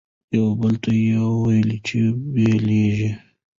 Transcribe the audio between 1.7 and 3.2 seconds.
چي بیلیږو